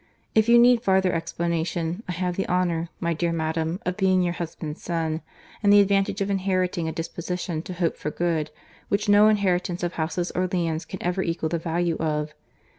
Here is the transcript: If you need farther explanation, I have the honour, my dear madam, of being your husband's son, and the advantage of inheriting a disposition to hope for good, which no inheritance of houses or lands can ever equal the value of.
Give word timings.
If 0.33 0.49
you 0.49 0.57
need 0.57 0.81
farther 0.81 1.13
explanation, 1.13 2.01
I 2.09 2.13
have 2.13 2.35
the 2.35 2.49
honour, 2.49 2.89
my 2.99 3.13
dear 3.13 3.31
madam, 3.31 3.79
of 3.85 3.97
being 3.97 4.23
your 4.23 4.33
husband's 4.33 4.81
son, 4.81 5.21
and 5.61 5.71
the 5.71 5.79
advantage 5.79 6.21
of 6.21 6.31
inheriting 6.31 6.87
a 6.87 6.91
disposition 6.91 7.61
to 7.61 7.73
hope 7.73 7.95
for 7.95 8.09
good, 8.09 8.49
which 8.89 9.07
no 9.07 9.27
inheritance 9.27 9.83
of 9.83 9.93
houses 9.93 10.31
or 10.31 10.47
lands 10.51 10.85
can 10.85 11.03
ever 11.03 11.21
equal 11.21 11.49
the 11.49 11.59
value 11.59 11.97
of. 11.99 12.33